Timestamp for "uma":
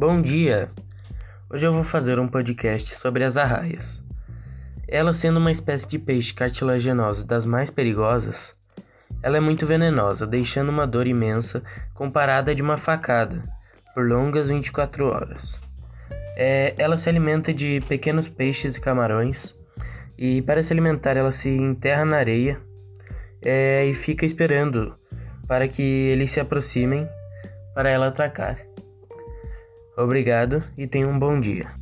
5.38-5.50, 10.68-10.86, 12.62-12.78